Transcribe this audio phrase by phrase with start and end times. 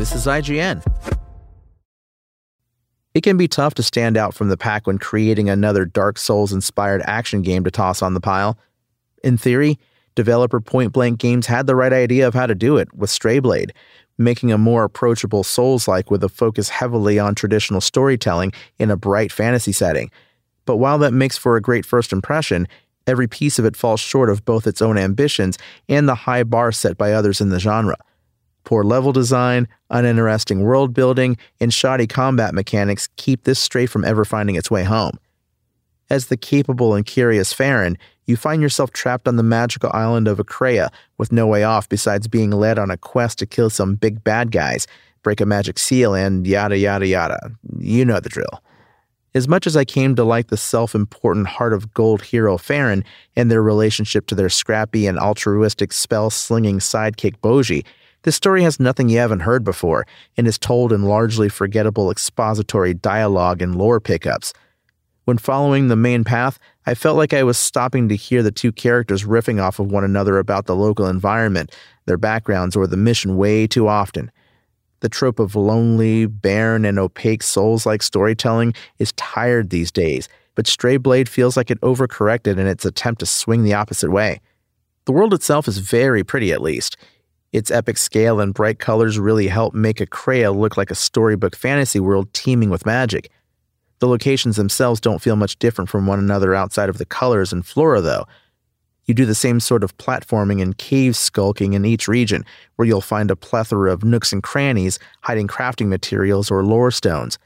[0.00, 0.82] This is IGN.
[3.12, 6.54] It can be tough to stand out from the pack when creating another Dark Souls
[6.54, 8.56] inspired action game to toss on the pile.
[9.22, 9.78] In theory,
[10.14, 13.40] developer Point Blank Games had the right idea of how to do it with Stray
[13.40, 13.74] Blade,
[14.16, 18.96] making a more approachable Souls like with a focus heavily on traditional storytelling in a
[18.96, 20.10] bright fantasy setting.
[20.64, 22.68] But while that makes for a great first impression,
[23.06, 25.58] every piece of it falls short of both its own ambitions
[25.90, 27.98] and the high bar set by others in the genre.
[28.64, 34.24] Poor level design, uninteresting world building, and shoddy combat mechanics keep this stray from ever
[34.24, 35.18] finding its way home.
[36.10, 40.38] As the capable and curious Farron, you find yourself trapped on the magical island of
[40.38, 44.22] Acrea with no way off besides being led on a quest to kill some big
[44.22, 44.86] bad guys,
[45.22, 47.52] break a magic seal, and yada yada yada.
[47.78, 48.62] You know the drill.
[49.32, 53.04] As much as I came to like the self important heart of gold hero Farron
[53.36, 57.84] and their relationship to their scrappy and altruistic spell slinging sidekick Boji,
[58.22, 62.94] this story has nothing you haven't heard before and is told in largely forgettable expository
[62.94, 64.52] dialogue and lore pickups.
[65.24, 68.72] When following the main path, I felt like I was stopping to hear the two
[68.72, 71.74] characters riffing off of one another about the local environment,
[72.06, 74.30] their backgrounds, or the mission way too often.
[75.00, 80.66] The trope of lonely, barren, and opaque souls like storytelling is tired these days, but
[80.66, 84.40] Stray Blade feels like it overcorrected in its attempt to swing the opposite way.
[85.06, 86.96] The world itself is very pretty, at least.
[87.52, 91.98] Its epic scale and bright colors really help make Acrea look like a storybook fantasy
[91.98, 93.30] world teeming with magic.
[93.98, 97.66] The locations themselves don't feel much different from one another outside of the colors and
[97.66, 98.26] flora, though.
[99.04, 102.44] You do the same sort of platforming and cave skulking in each region,
[102.76, 107.36] where you'll find a plethora of nooks and crannies hiding crafting materials or lore stones.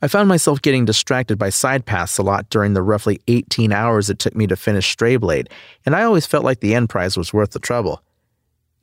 [0.00, 4.08] I found myself getting distracted by side paths a lot during the roughly 18 hours
[4.08, 5.50] it took me to finish Stray Blade,
[5.84, 8.02] and I always felt like the end prize was worth the trouble.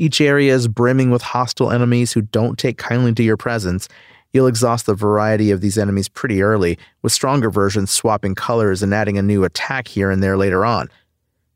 [0.01, 3.89] Each area is brimming with hostile enemies who don't take kindly to your presence.
[4.31, 8.93] You'll exhaust the variety of these enemies pretty early, with stronger versions swapping colors and
[8.93, 10.87] adding a new attack here and there later on.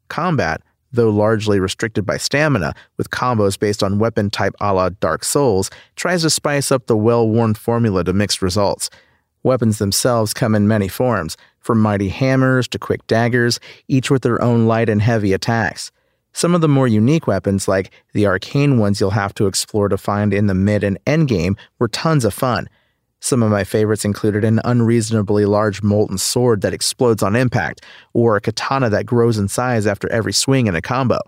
[0.09, 0.61] Combat,
[0.91, 5.71] though largely restricted by stamina, with combos based on weapon type a la Dark Souls,
[5.95, 8.89] tries to spice up the well worn formula to mixed results.
[9.43, 14.41] Weapons themselves come in many forms, from mighty hammers to quick daggers, each with their
[14.41, 15.93] own light and heavy attacks.
[16.33, 19.97] Some of the more unique weapons, like the arcane ones you'll have to explore to
[19.97, 22.67] find in the mid and end game, were tons of fun.
[23.19, 27.81] Some of my favorites included an unreasonably large molten sword that explodes on impact,
[28.13, 31.19] or a katana that grows in size after every swing in a combo.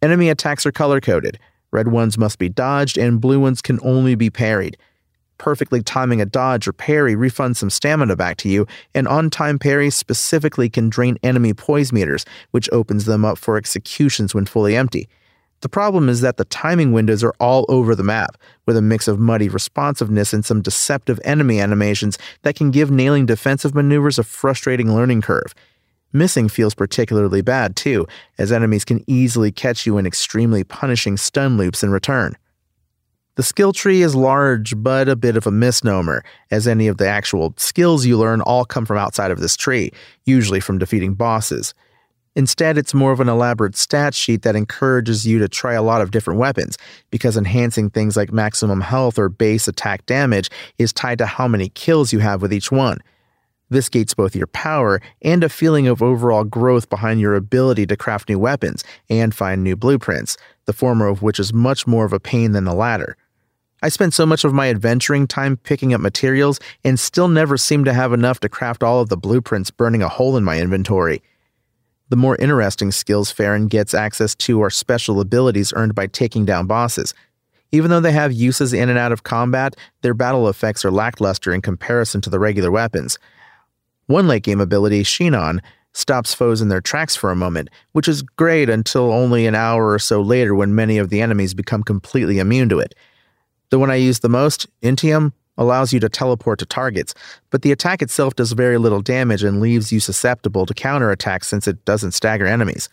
[0.00, 1.38] Enemy attacks are color coded.
[1.72, 4.78] Red ones must be dodged, and blue ones can only be parried
[5.38, 9.58] perfectly timing a dodge or parry refunds some stamina back to you, and on time
[9.58, 14.76] parries specifically can drain enemy poise meters, which opens them up for executions when fully
[14.76, 15.08] empty.
[15.60, 19.08] The problem is that the timing windows are all over the map, with a mix
[19.08, 24.24] of muddy responsiveness and some deceptive enemy animations that can give nailing defensive maneuvers a
[24.24, 25.54] frustrating learning curve.
[26.12, 28.06] Missing feels particularly bad, too,
[28.38, 32.36] as enemies can easily catch you in extremely punishing stun loops in return.
[33.38, 37.06] The skill tree is large, but a bit of a misnomer, as any of the
[37.06, 39.92] actual skills you learn all come from outside of this tree,
[40.24, 41.72] usually from defeating bosses.
[42.34, 46.00] Instead, it's more of an elaborate stat sheet that encourages you to try a lot
[46.00, 46.76] of different weapons,
[47.12, 51.68] because enhancing things like maximum health or base attack damage is tied to how many
[51.68, 52.98] kills you have with each one.
[53.70, 57.96] This gates both your power and a feeling of overall growth behind your ability to
[57.96, 62.12] craft new weapons and find new blueprints, the former of which is much more of
[62.12, 63.16] a pain than the latter.
[63.82, 67.84] I spent so much of my adventuring time picking up materials and still never seemed
[67.84, 71.22] to have enough to craft all of the blueprints, burning a hole in my inventory.
[72.08, 76.66] The more interesting skills Farron gets access to are special abilities earned by taking down
[76.66, 77.14] bosses.
[77.70, 81.52] Even though they have uses in and out of combat, their battle effects are lackluster
[81.52, 83.18] in comparison to the regular weapons.
[84.06, 85.60] One late game ability, Shinon,
[85.92, 89.90] stops foes in their tracks for a moment, which is great until only an hour
[89.90, 92.94] or so later when many of the enemies become completely immune to it.
[93.70, 97.14] The one I use the most, Intium, allows you to teleport to targets,
[97.50, 101.66] but the attack itself does very little damage and leaves you susceptible to counterattacks since
[101.66, 102.88] it doesn't stagger enemies.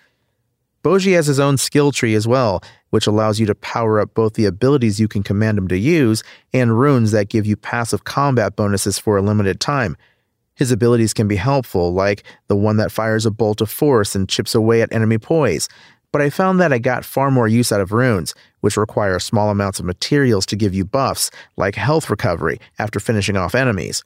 [0.84, 2.62] Boji has his own skill tree as well,
[2.92, 6.24] which allows you to power up both the abilities you can command him to use
[6.54, 9.98] and runes that give you passive combat bonuses for a limited time.
[10.56, 14.30] His abilities can be helpful, like the one that fires a bolt of force and
[14.30, 15.68] chips away at enemy poise,
[16.16, 19.50] but I found that I got far more use out of runes, which require small
[19.50, 24.02] amounts of materials to give you buffs, like health recovery, after finishing off enemies.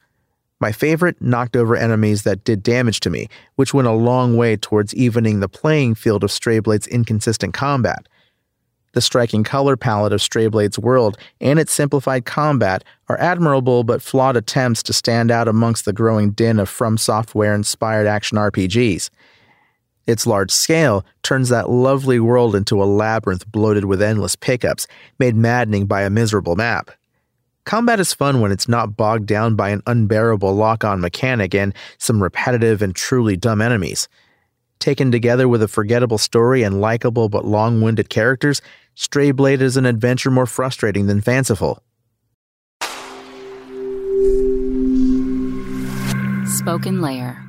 [0.60, 3.28] My favorite knocked over enemies that did damage to me,
[3.58, 8.08] which went a long way towards evening the playing field of Stray Blade's inconsistent combat.
[8.94, 14.02] The striking color palette of Stray Blade's world and its simplified combat are admirable but
[14.02, 19.12] flawed attempts to stand out amongst the growing din of From Software inspired action RPGs.
[20.10, 24.88] Its large scale turns that lovely world into a labyrinth bloated with endless pickups,
[25.20, 26.90] made maddening by a miserable map.
[27.64, 31.76] Combat is fun when it's not bogged down by an unbearable lock on mechanic and
[32.00, 34.10] some repetitive and truly dumb enemies.
[34.80, 38.64] Taken together with a forgettable story and likable but long winded characters,
[38.96, 41.84] Stray Blade is an adventure more frustrating than fanciful.
[46.48, 47.49] Spoken Layer.